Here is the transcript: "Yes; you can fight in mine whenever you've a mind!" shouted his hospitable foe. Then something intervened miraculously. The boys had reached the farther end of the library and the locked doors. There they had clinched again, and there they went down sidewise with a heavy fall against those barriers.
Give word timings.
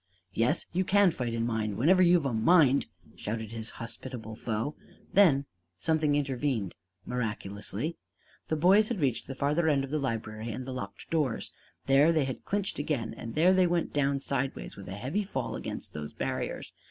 "Yes; 0.33 0.65
you 0.73 0.83
can 0.83 1.11
fight 1.11 1.31
in 1.35 1.45
mine 1.45 1.77
whenever 1.77 2.01
you've 2.01 2.25
a 2.25 2.33
mind!" 2.33 2.87
shouted 3.15 3.51
his 3.51 3.69
hospitable 3.77 4.35
foe. 4.35 4.73
Then 5.13 5.45
something 5.77 6.15
intervened 6.15 6.73
miraculously. 7.05 7.97
The 8.47 8.55
boys 8.55 8.87
had 8.87 8.99
reached 8.99 9.27
the 9.27 9.35
farther 9.35 9.69
end 9.69 9.83
of 9.83 9.91
the 9.91 9.99
library 9.99 10.49
and 10.49 10.65
the 10.65 10.73
locked 10.73 11.11
doors. 11.11 11.51
There 11.85 12.11
they 12.11 12.25
had 12.25 12.45
clinched 12.45 12.79
again, 12.79 13.13
and 13.15 13.35
there 13.35 13.53
they 13.53 13.67
went 13.67 13.93
down 13.93 14.21
sidewise 14.21 14.75
with 14.75 14.87
a 14.87 14.93
heavy 14.95 15.21
fall 15.23 15.55
against 15.55 15.93
those 15.93 16.13
barriers. 16.13 16.73